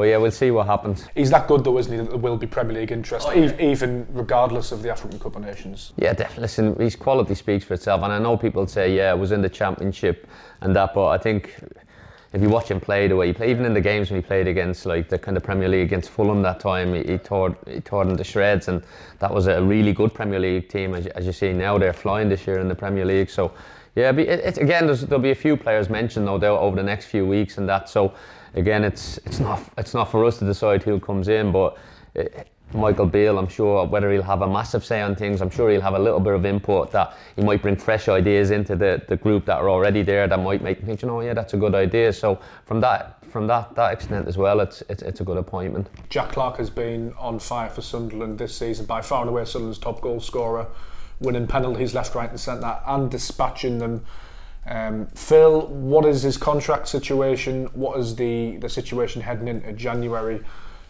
[0.00, 1.06] but yeah, we'll see what happens.
[1.14, 1.98] He's that good though, isn't he?
[1.98, 3.54] That there will be Premier League interest, oh, yeah.
[3.60, 5.92] even regardless of the African Cup of Nations.
[5.98, 6.40] Yeah, definitely.
[6.40, 9.42] Listen, his quality speaks for itself, and I know people say, yeah, I was in
[9.42, 10.26] the Championship
[10.62, 11.54] and that, but I think
[12.32, 14.26] if you watch him play the way he played, even in the games when he
[14.26, 17.54] played against like the kind of Premier League against Fulham that time, he, he tore
[17.66, 18.82] he tore them to shreds, and
[19.18, 20.94] that was a really good Premier League team.
[20.94, 23.28] As, as you see now, they're flying this year in the Premier League.
[23.28, 23.52] So,
[23.96, 27.26] yeah, it, it, again, there'll be a few players mentioned though over the next few
[27.26, 27.88] weeks and that.
[27.88, 28.14] So
[28.54, 31.78] again, it's it's not it's not for us to decide who comes in, but.
[32.14, 35.50] It, eh, Michael Beale, I'm sure whether he'll have a massive say on things, I'm
[35.50, 38.76] sure he'll have a little bit of input that he might bring fresh ideas into
[38.76, 41.34] the, the group that are already there that might make me think, you know, yeah,
[41.34, 42.12] that's a good idea.
[42.12, 45.88] So from that from that that extent as well, it's it's, it's a good appointment.
[46.08, 49.78] Jack Clarke has been on fire for Sunderland this season, by far and away Sunderland's
[49.78, 50.66] top goal scorer,
[51.20, 54.04] winning penalties left, right, and centre, and dispatching them
[54.66, 57.66] um, Phil, what is his contract situation?
[57.72, 60.40] What is the, the situation heading into January?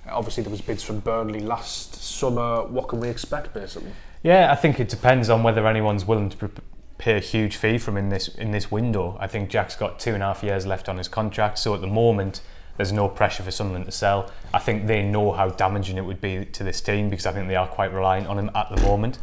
[0.08, 2.64] Obviously, there was bids from Burnley last summer.
[2.66, 3.92] What can we expect, basically?
[4.22, 6.50] Yeah, I think it depends on whether anyone's willing to
[6.98, 9.16] pay a huge fee from in this in this window.
[9.18, 11.80] I think Jack's got two and a half years left on his contract, so at
[11.80, 12.42] the moment
[12.76, 14.30] there's no pressure for Sunderland to sell.
[14.52, 17.48] I think they know how damaging it would be to this team because I think
[17.48, 19.18] they are quite reliant on him at the moment.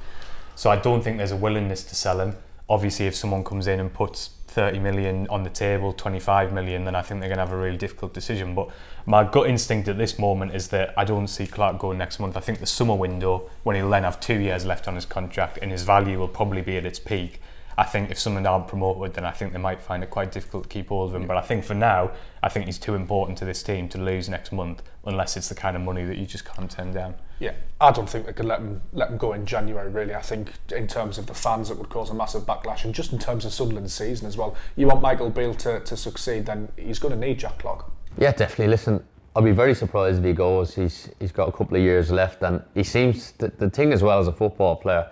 [0.57, 2.35] So I don't think there's a willingness to sell him.
[2.67, 6.95] Obviously, if someone comes in and puts 30 million on the table, 25 million, then
[6.95, 8.55] I think they're going to have a really difficult decision.
[8.55, 8.69] But
[9.05, 12.35] my gut instinct at this moment is that I don't see Clarke going next month.
[12.35, 15.59] I think the summer window, when he'll then have two years left on his contract
[15.61, 17.39] and his value will probably be at its peak,
[17.77, 20.63] I think if someone aren't promoted, then I think they might find it quite difficult
[20.63, 21.27] to keep hold of him.
[21.27, 22.09] But I think for now,
[22.41, 25.55] I think he's too important to this team to lose next month, unless it's the
[25.55, 27.13] kind of money that you just can't turn down.
[27.39, 29.89] Yeah, I don't think they could let him let him go in January.
[29.89, 32.93] Really, I think in terms of the fans, it would cause a massive backlash, and
[32.93, 34.55] just in terms of Sunderland's season as well.
[34.75, 37.85] You want Michael Beale to, to succeed, then he's going to need Jack Clarke.
[38.17, 38.67] Yeah, definitely.
[38.67, 39.03] Listen,
[39.35, 40.73] I'll be very surprised if he goes.
[40.73, 44.01] He's he's got a couple of years left, and he seems the, the thing as
[44.01, 45.09] well as a football player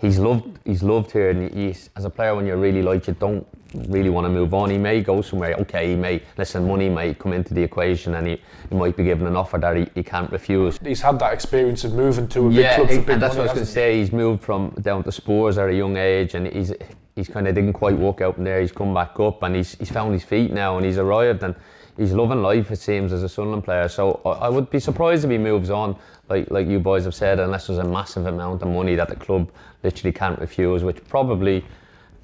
[0.00, 3.14] he's loved he's loved here and he's as a player when you're really like you
[3.14, 3.46] don't
[3.88, 4.70] really want to move on.
[4.70, 8.26] He may go somewhere okay he may listen money may come into the equation and
[8.26, 10.78] he, he might be given an offer that he, he can't refuse.
[10.78, 13.48] He's had that experience of moving to a yeah, big club big and that's money,
[13.48, 13.98] what I was going to say.
[13.98, 16.72] He's moved from down to Spurs at a young age and he's
[17.14, 18.60] he's kind of didn't quite work out in there.
[18.60, 21.54] He's come back up and he's he's found his feet now and he's arrived and
[21.96, 23.88] he's loving life it seems as a Sunderland player.
[23.88, 25.96] So I, I would be surprised if he moves on
[26.28, 29.16] like like you boys have said, unless there's a massive amount of money that the
[29.16, 29.50] club
[29.82, 31.64] literally can't refuse, which probably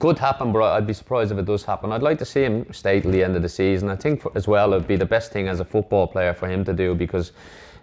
[0.02, 1.92] could happen, but I'd be surprised if it does happen.
[1.92, 3.88] I'd like to see him stay till the end of the season.
[3.88, 6.48] I think for, as well it'd be the best thing as a football player for
[6.48, 7.32] him to do because.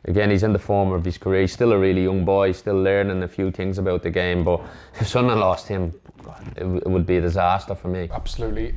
[0.06, 1.42] Again, he's in the form of his career.
[1.42, 4.46] He's still a really young boy, still learning a few things about the game.
[4.46, 4.62] But
[4.98, 5.94] if Sunderland lost him,
[6.56, 8.08] it, it would be a disaster for me.
[8.10, 8.76] Absolutely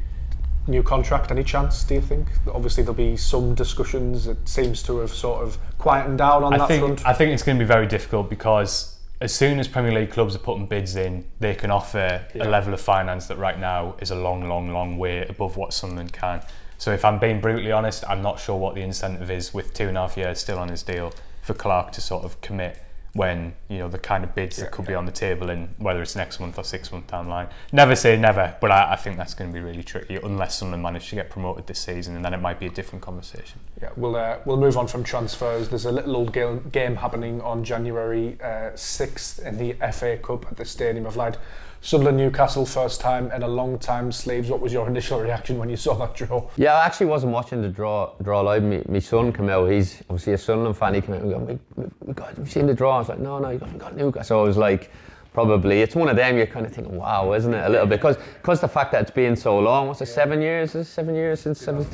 [0.66, 4.98] new contract any chance do you think obviously there'll be some discussions it seems to
[4.98, 7.64] have sort of quietened down on I that think, front I think it's going to
[7.64, 8.91] be very difficult because
[9.22, 12.42] as soon as Premier League clubs are putting bids in they can offer yeah.
[12.42, 15.72] a level of finance that right now is a long long long way above what
[15.72, 16.42] Sunderland can
[16.76, 19.86] so if I'm being brutally honest I'm not sure what the incentive is with two
[19.88, 22.82] and a half years still on his deal for Clarke to sort of commit
[23.14, 25.68] when you know the kind of bids yeah, that could be on the table and
[25.76, 27.48] whether it's next month or six months down the line.
[27.70, 30.80] Never say never, but I, I think that's going to be really tricky unless someone
[30.80, 33.60] managed to get promoted this season, and then it might be a different conversation.
[33.80, 35.68] Yeah, we'll uh, we'll move on from transfers.
[35.68, 38.38] There's a little old game, game happening on January
[38.74, 41.36] sixth uh, in the FA Cup at the Stadium of Light.
[41.84, 44.12] Sunderland Newcastle first time in a long time.
[44.12, 46.48] Sleeves, what was your initial reaction when you saw that draw?
[46.56, 48.62] Yeah, I actually wasn't watching the draw draw live.
[48.62, 49.68] My, my son came out.
[49.68, 50.94] He's obviously a Sunderland fan.
[50.94, 53.18] He came out and go, we, we got, "We've seen the draw." I was like,
[53.18, 54.92] "No, no, you got, we got Newcastle." So I was like,
[55.34, 56.36] probably it's one of them.
[56.36, 59.02] You're kind of thinking, "Wow, isn't it?" A little bit because because the fact that
[59.02, 59.88] it's been so long.
[59.88, 60.06] What's it?
[60.06, 60.76] Seven years?
[60.76, 61.84] Is seven years since seven?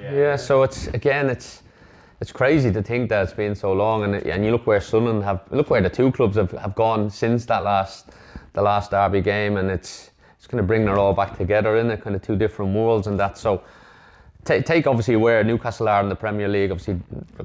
[0.00, 0.12] Yeah.
[0.14, 0.36] yeah.
[0.36, 1.64] So it's again, it's
[2.22, 5.22] it's crazy to think that it's been so long, and and you look where Sunderland
[5.24, 8.08] have look where the two clubs have, have gone since that last
[8.58, 11.90] the last derby game, and it's it's going to bring it all back together in
[11.90, 13.38] it, kind of two different worlds and that.
[13.38, 13.62] So
[14.44, 16.72] t- take obviously where Newcastle are in the Premier League.
[16.72, 17.00] Obviously,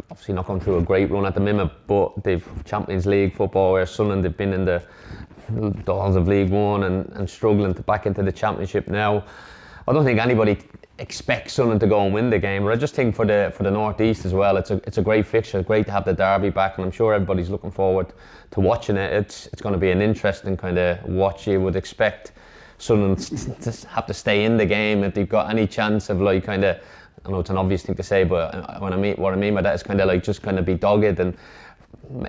[0.09, 3.73] obviously not going through a great run at the minute, but they've Champions League football.
[3.73, 4.81] Where Sunderland they've been in the
[5.85, 9.23] dolls of League One and, and struggling to back into the Championship now.
[9.87, 10.57] I don't think anybody
[11.03, 13.63] expects Sunderland to go and win the game, but I just think for the for
[13.63, 15.61] the northeast as well, it's a it's a great fixture.
[15.61, 18.13] Great to have the derby back, and I'm sure everybody's looking forward
[18.51, 19.11] to watching it.
[19.11, 21.45] It's it's going to be an interesting kind of watch.
[21.45, 22.31] You would expect
[22.77, 23.19] Sunderland
[23.61, 26.63] to have to stay in the game if they've got any chance of like kind
[26.63, 26.77] of.
[27.25, 29.37] I know it's an obvious thing to say, but uh, when I mean what I
[29.37, 31.37] mean by that is kind of like just kind of be dogged and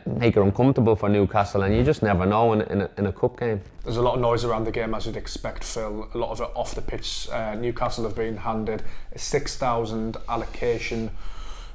[0.07, 3.13] make it uncomfortable for Newcastle, and you just never know in, in, a, in a
[3.13, 3.61] cup game.
[3.83, 6.09] There's a lot of noise around the game, as you'd expect, Phil.
[6.15, 7.29] A lot of it off the pitch.
[7.31, 11.11] Uh, Newcastle have been handed a 6,000 allocation.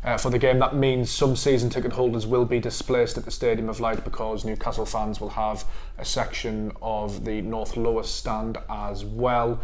[0.04, 3.32] Uh, for the game, that means some season ticket holders will be displaced at the
[3.32, 5.66] Stadium of Light because Newcastle fans will have
[5.98, 9.60] a section of the North Lower stand as well.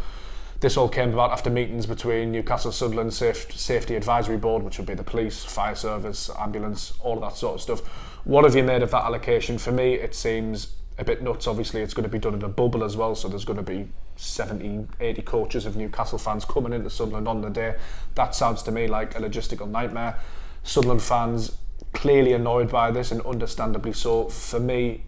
[0.59, 4.87] This all came about after meetings between Newcastle Sunderland Safe, Safety Advisory Board, which would
[4.87, 7.81] be the police, fire service, ambulance, all of that sort of stuff.
[8.25, 9.59] What have you made of that allocation?
[9.59, 11.45] For me, it seems a bit nuts.
[11.47, 13.63] Obviously, it's going to be done in a bubble as well, so there's going to
[13.63, 17.75] be 70, 80 coaches of Newcastle fans coming into Sunderland on the day.
[18.15, 20.17] That sounds to me like a logistical nightmare.
[20.63, 21.57] Sunderland fans
[21.93, 24.29] clearly annoyed by this and understandably so.
[24.29, 25.03] For me,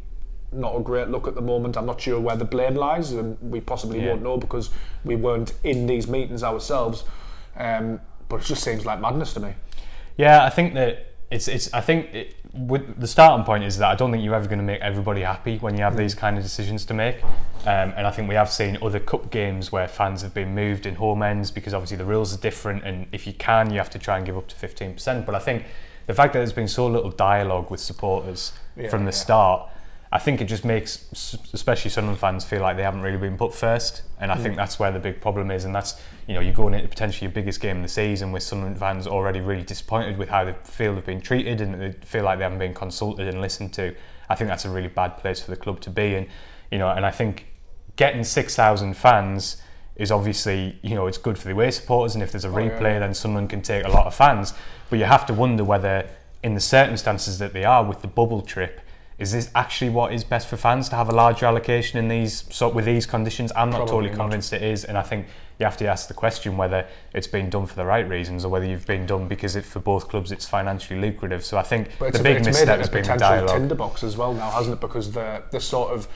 [0.52, 1.76] not a great look at the moment.
[1.76, 4.10] I'm not sure where the blame lies, and we possibly yeah.
[4.10, 4.70] won't know because
[5.04, 7.04] we weren't in these meetings ourselves.
[7.56, 8.00] Um,
[8.30, 9.56] but it just seems like madness to me.
[10.18, 11.74] Yeah, I think that it's it's.
[11.74, 14.60] I think it, with the starting point is that I don't think you're ever going
[14.60, 15.98] to make everybody happy when you have mm.
[15.98, 17.22] these kind of decisions to make.
[17.24, 20.86] Um, and I think we have seen other cup games where fans have been moved
[20.86, 23.90] in home ends because obviously the rules are different, and if you can, you have
[23.92, 25.26] to try and give up to 15%.
[25.26, 25.66] But I think
[26.06, 29.18] the fact that there's been so little dialogue with supporters yeah, from the yeah.
[29.18, 29.70] start
[30.12, 33.54] I think it just makes, especially Sunderland fans, feel like they haven't really been put
[33.54, 34.42] first, and I mm.
[34.42, 35.66] think that's where the big problem is.
[35.66, 38.44] And that's you know you're going into potentially your biggest game of the season with
[38.44, 42.24] Sunderland fans already really disappointed with how they feel they've been treated and they feel
[42.24, 43.94] like they haven't been consulted and listened to.
[44.30, 46.28] I think that's a really bad place for the club to be, and
[46.72, 47.48] you know, and I think
[47.98, 49.62] getting six thousand fans
[49.98, 52.54] is obviously you know it's good for the away supporters, and if there's a oh,
[52.54, 53.00] replay, yeah.
[53.00, 54.54] then Sunderland can take a lot of fans.
[54.90, 56.10] But you have to wonder whether,
[56.44, 58.80] in the circumstances that they are with the bubble trip
[59.20, 62.44] is this actually what is best for fans to have a larger allocation in these
[62.52, 63.52] so with these conditions?
[63.56, 64.62] I'm not Probably totally convinced not.
[64.62, 65.26] it is, and I think
[65.60, 68.50] you have to ask the question whether it's been done for the right reasons or
[68.50, 71.44] whether you've been done because it, for both clubs it's financially lucrative.
[71.44, 73.58] So I think the big misstep has been the dialogue.
[73.58, 74.82] tinderbox as well now, hasn't it?
[74.82, 76.08] Because the the sort of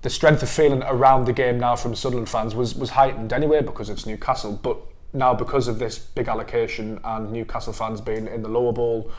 [0.00, 3.60] the strength of feeling around the game now from Sunderland fans was was heightened anyway
[3.60, 4.78] because it's Newcastle, but
[5.12, 9.10] now because of this big allocation and Newcastle fans being in the lower bowl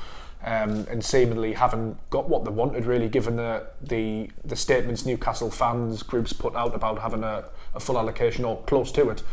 [0.43, 5.49] um, and seemingly haven't got what they wanted really given the, the the statements Newcastle
[5.49, 9.23] fans groups put out about having a, a full allocation or close to it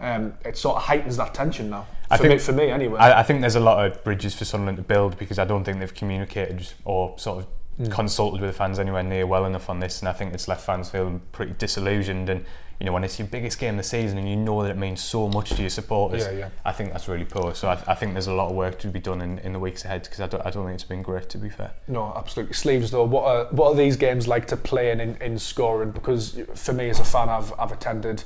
[0.00, 3.20] um, it sort of heightens that tension now I think, me, for me anyway I,
[3.20, 5.78] I, think there's a lot of bridges for Sunderland to build because I don't think
[5.78, 7.46] they've communicated or sort of
[7.80, 7.92] mm.
[7.92, 10.64] consulted with the fans anywhere near well enough on this and I think it's left
[10.64, 12.44] fans feeling pretty disillusioned and
[12.84, 14.76] you know, when it's your biggest game of the season and you know that it
[14.76, 16.48] means so much to your supporters, yeah, yeah.
[16.66, 17.54] I think that's really poor.
[17.54, 19.58] So I, I, think there's a lot of work to be done in, in the
[19.58, 21.72] weeks ahead because I don't, I don't think it's been great, to be fair.
[21.88, 22.52] No, absolutely.
[22.52, 25.92] Sleeves, though, what are, what are these games like to play in, in, in scoring?
[25.92, 28.22] Because for me as a fan, I've, I've attended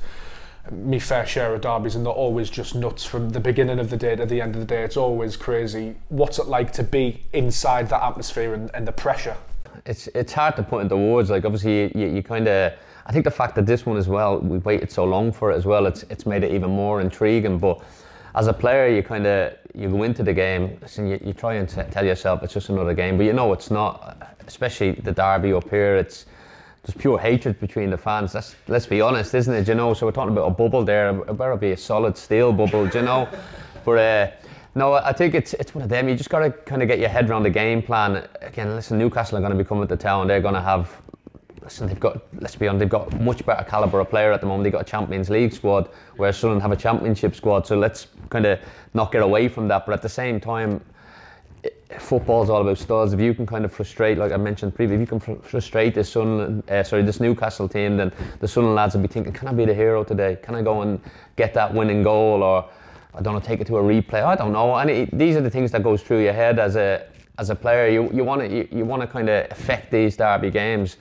[0.69, 3.95] me fair share of derbies and they're always just nuts from the beginning of the
[3.95, 4.83] day to the end of the day.
[4.83, 5.95] It's always crazy.
[6.09, 9.37] What's it like to be inside that atmosphere and, and the pressure?
[9.85, 11.29] It's it's hard to put into words.
[11.29, 12.73] Like obviously you, you kind of
[13.05, 15.55] I think the fact that this one as well, we waited so long for it
[15.55, 17.57] as well, it's it's made it even more intriguing.
[17.57, 17.81] But
[18.35, 21.55] as a player, you kind of you go into the game and you, you try
[21.55, 24.17] and t- tell yourself it's just another game, but you know it's not.
[24.47, 26.25] Especially the derby up here, it's
[26.83, 28.31] there's pure hatred between the fans.
[28.31, 29.67] That's, let's be honest, isn't it?
[29.67, 31.09] You know, so we're talking about a bubble there.
[31.09, 33.27] It better be a solid steel bubble, you know.
[33.85, 34.31] But uh,
[34.79, 36.07] no, I think it's it's one of them.
[36.07, 38.27] You just got to kind of get your head around the game plan.
[38.41, 40.27] Again, listen, Newcastle are going to be coming to town.
[40.27, 41.01] They're going to have
[41.61, 44.47] listen, they've got, let's be honest, they've got much better calibre of player at the
[44.47, 44.63] moment.
[44.63, 47.67] They've got a Champions League squad, whereas Sunderland have a Championship squad.
[47.67, 48.59] So let's kind of
[48.93, 49.85] not get away from that.
[49.85, 50.81] But at the same time,
[51.99, 53.13] football's all about stars.
[53.13, 56.09] If you can kind of frustrate, like I mentioned previously, if you can frustrate this
[56.09, 59.53] Sun, uh, sorry, this Newcastle team, then the Sunderland lads will be thinking, can I
[59.53, 60.37] be the hero today?
[60.41, 61.01] Can I go and
[61.35, 62.69] get that winning goal, or
[63.13, 64.23] I don't know, take it to a replay?
[64.23, 64.75] I don't know.
[64.75, 67.55] And it, these are the things that goes through your head as a as a
[67.55, 67.87] player.
[67.89, 70.97] You you want to you, you want to kind of affect these derby games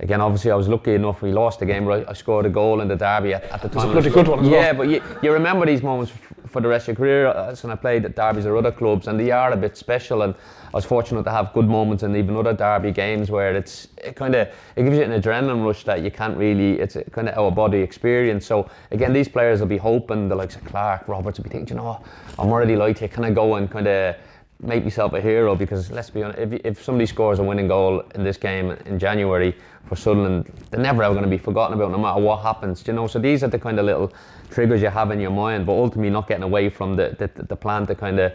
[0.00, 1.22] again, obviously, I was lucky enough.
[1.22, 3.96] We lost the game, I, scored a goal in the derby at, at the time.
[3.96, 4.44] It's a bloody good one.
[4.44, 4.78] yeah, well.
[4.78, 6.12] but you, you remember these moments
[6.50, 7.26] for the rest of your career.
[7.28, 9.76] As uh, when I played at derbies or other clubs, and they are a bit
[9.76, 10.22] special.
[10.22, 13.88] And I was fortunate to have good moments in even other derby games where it's
[13.98, 16.80] it kind of it gives you an adrenaline rush that you can't really.
[16.80, 18.46] It's kind of our body experience.
[18.46, 21.76] So again, these players will be hoping the likes of Clarke, Roberts will be thinking,
[21.76, 22.02] you know,
[22.38, 23.08] I'm already like here.
[23.08, 24.16] Can I go and kind of
[24.62, 28.02] make myself a hero because let's be honest, if, if somebody scores a winning goal
[28.14, 31.90] in this game in January for Sunderland, they're never ever going to be forgotten about
[31.90, 32.86] no matter what happens.
[32.86, 34.12] You know, so these are the kind of little
[34.50, 37.56] triggers you have in your mind, but ultimately not getting away from the the, the
[37.56, 38.32] plan to kind of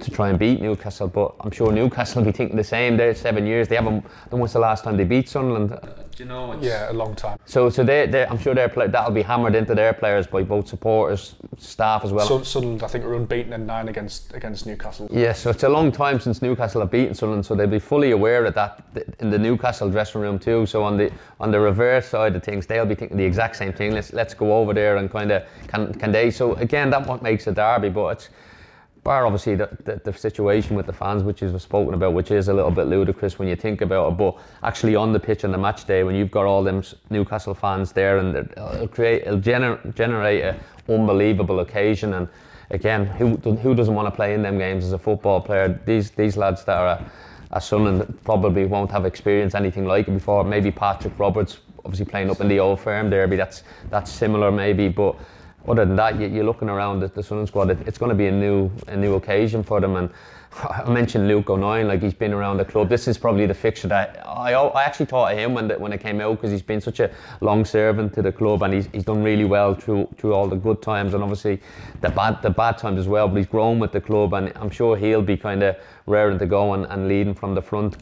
[0.00, 2.96] to try and beat Newcastle, but I'm sure Newcastle will be thinking the same.
[2.96, 3.68] They're seven years.
[3.68, 4.04] They haven't.
[4.30, 5.78] When was the last time they beat Sunderland?
[6.20, 6.54] Do you know?
[6.60, 7.38] yeah, a long time.
[7.46, 10.42] So, so they, they I'm sure their play, that'll be hammered into their players by
[10.42, 12.26] both supporters, staff as well.
[12.26, 15.08] So, Sunderland, I think, are unbeaten in nine against against Newcastle.
[15.10, 18.10] Yeah, so it's a long time since Newcastle have beaten Sunderland, so they'll be fully
[18.10, 18.84] aware of that
[19.20, 20.66] in the Newcastle dressing room too.
[20.66, 23.72] So on the on the reverse side of things, they'll be thinking the exact same
[23.72, 23.92] thing.
[23.92, 26.30] Let's let's go over there and kind of can can they?
[26.30, 28.28] So again, that what makes a derby, but it's
[29.02, 32.48] bar obviously the, the, the, situation with the fans, which is spoken about, which is
[32.48, 34.18] a little bit ludicrous when you think about it.
[34.18, 37.54] But actually on the pitch on the match day, when you've got all them Newcastle
[37.54, 42.14] fans there, and it'll create, it'll gener- generate an unbelievable occasion.
[42.14, 42.28] And
[42.70, 45.80] again, who who doesn't want to play in them games as a football player?
[45.86, 47.00] These these lads that are
[47.52, 50.44] at Sunderland probably won't have experienced anything like it before.
[50.44, 54.88] Maybe Patrick Roberts, obviously playing up in the old firm derby, that's that's similar maybe,
[54.88, 55.16] but
[55.68, 57.70] other than that, you, are looking around the, the Sunderland squad.
[57.70, 59.96] It, it's going to be a new a new occasion for them.
[59.96, 60.10] And
[60.52, 62.88] I mentioned Luke O'Nien, like he's been around the club.
[62.88, 65.92] This is probably the fixture that I, I actually thought of him when the, when
[65.92, 68.88] it came out because he's been such a long servant to the club and he's,
[68.92, 71.60] he's done really well through through all the good times and obviously
[72.00, 73.28] the bad the bad times as well.
[73.28, 76.46] But he's grown with the club and I'm sure he'll be kind of raring to
[76.46, 77.96] go and, and leading from the front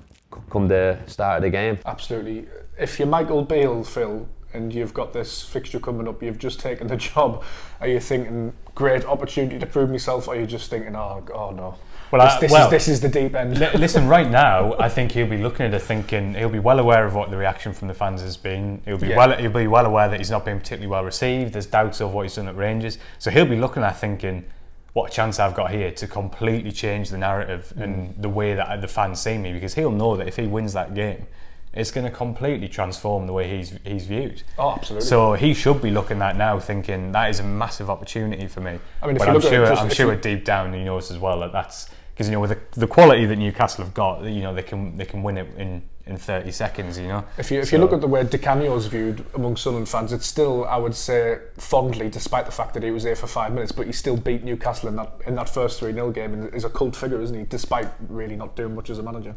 [0.51, 1.79] come the start of the game.
[1.85, 2.47] Absolutely.
[2.79, 6.87] If you're Michael Beale, Phil, and you've got this fixture coming up, you've just taken
[6.87, 7.45] the job,
[7.81, 11.51] are you thinking great opportunity to prove myself, or are you just thinking, oh, oh
[11.51, 11.77] no?
[12.11, 13.59] Well, this, this, well, is, this is the deep end.
[13.79, 17.05] listen, right now, I think he'll be looking at it thinking he'll be well aware
[17.05, 18.81] of what the reaction from the fans has been.
[18.87, 19.17] He'll be yeah.
[19.17, 21.53] well he'll be well aware that he's not been particularly well received.
[21.53, 24.47] There's doubts of what he's done at Rangers, so he'll be looking at thinking,
[24.95, 27.83] what a chance I've got here to completely change the narrative mm.
[27.83, 30.73] and the way that the fans see me because he'll know that if he wins
[30.73, 31.27] that game,
[31.73, 34.43] it's going to completely transform the way he's he's viewed.
[34.59, 35.07] Oh, absolutely.
[35.07, 38.79] So he should be looking at now, thinking that is a massive opportunity for me.
[39.03, 41.41] I mean, but I'm sure just, I'm sure you, deep down he knows as well
[41.41, 44.55] that that's because you know with the, the quality that Newcastle have got, you know
[44.55, 45.83] they can they can win it in.
[46.09, 47.23] In 30 seconds, you know.
[47.37, 47.77] If you if so.
[47.77, 50.95] you look at the way Di Canio's viewed among Sunderland fans, it's still I would
[50.95, 54.17] say fondly, despite the fact that he was there for five minutes, but he still
[54.17, 57.21] beat Newcastle in that in that first three 0 game, and is a cult figure,
[57.21, 57.45] isn't he?
[57.45, 59.37] Despite really not doing much as a manager.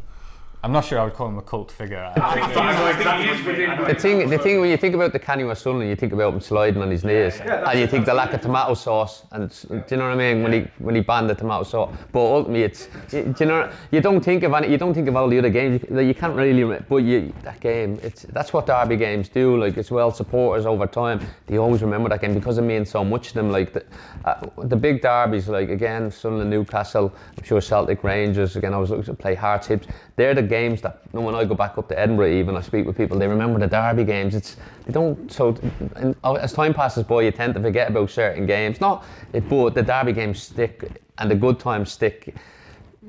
[0.64, 2.12] I'm not sure I would call him a cult figure.
[2.16, 6.40] the thing, the thing when you think about Di Canio Sunderland, you think about him
[6.40, 9.82] sliding on his knees, yeah, and you think the lack of tomato sauce, and do
[9.90, 10.44] you know what I mean?
[10.44, 13.72] When he when he banned the tomato sauce, but ultimately it's, you, do you know,
[13.90, 15.82] you don't think of any, you don't think of all the other games.
[15.90, 19.56] You, you can't really, but you that game, it's that's what derby games do.
[19.56, 23.04] Like it's well supporters over time, they always remember that game because it means so
[23.04, 23.50] much to them.
[23.50, 23.84] Like the,
[24.24, 28.54] uh, the big derbies, like again Sunderland, Newcastle, I'm sure Celtic, Rangers.
[28.54, 29.88] Again, I was looking to play Hearts, Hibs.
[30.14, 32.60] They're the games that you know, when I go back up to Edinburgh, even I
[32.60, 34.34] speak with people, they remember the derby games.
[34.34, 35.32] It's they don't.
[35.32, 35.56] So
[35.96, 38.80] and oh, as time passes by, you tend to forget about certain games.
[38.80, 40.76] Not, it, but the derby games stick,
[41.18, 42.34] and the good times stick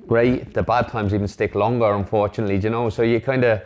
[0.07, 0.53] great.
[0.53, 2.57] The bad times even stick longer, unfortunately.
[2.57, 3.61] You know, so you kind of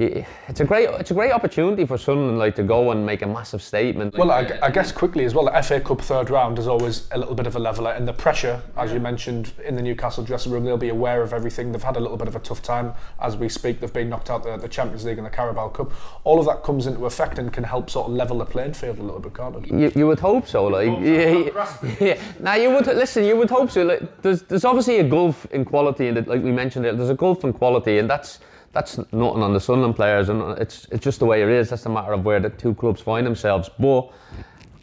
[0.00, 3.26] it's a great it's a great opportunity for Sunderland like to go and make a
[3.26, 4.16] massive statement.
[4.16, 7.18] Well, I, I, guess quickly as well, the FA Cup third round is always a
[7.18, 10.52] little bit of a leveler, and the pressure, as you mentioned, in the Newcastle dressing
[10.52, 11.72] room, they'll be aware of everything.
[11.72, 13.80] They've had a little bit of a tough time as we speak.
[13.80, 15.92] They've been knocked out the, the Champions League and the Carabao Cup.
[16.24, 18.98] All of that comes into effect and can help sort of level the playing field
[18.98, 19.70] a little bit, can't it?
[19.70, 22.20] You, you would hope so, like yeah, yeah.
[22.40, 23.24] Now you would listen.
[23.24, 23.84] You would hope so.
[23.84, 27.44] Like, there's there's obviously a gulf in quality, and like we mentioned, there's a gulf
[27.44, 28.38] in quality, and that's
[28.72, 31.70] that's nothing on the Sunderland players, and it's it's just the way it is.
[31.70, 33.68] That's a matter of where the two clubs find themselves.
[33.78, 34.10] But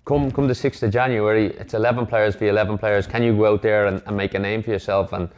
[0.05, 3.07] come come the sixth of January, it's eleven players v eleven players.
[3.07, 5.13] Can you go out there and, and make a name for yourself?
[5.13, 5.29] And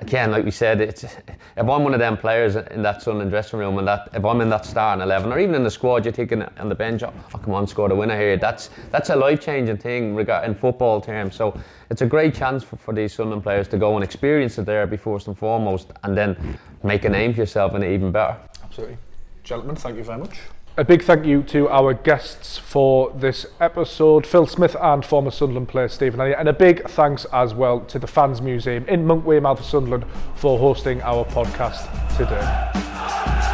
[0.00, 1.18] again, like we said, it's if
[1.58, 4.48] I'm one of them players in that Sunderland dressing room, and that if I'm in
[4.50, 7.54] that starting eleven, or even in the squad, you're taking on the bench, oh, come
[7.54, 8.36] on, score the winner here.
[8.36, 11.34] That's that's a life changing thing regarding football terms.
[11.34, 11.58] So
[11.90, 14.86] it's a great chance for, for these Sunderland players to go and experience it there
[14.86, 18.36] before and foremost, and then make a name for yourself and even better.
[18.64, 18.98] Absolutely,
[19.44, 20.38] gentlemen, thank you very much.
[20.78, 25.70] A big thank you to our guests for this episode, Phil Smith and former Sunderland
[25.70, 29.62] player Stephen Elliott, and a big thanks as well to the Fans Museum in Monkwearmouth,
[29.64, 33.45] Sunderland, for hosting our podcast today.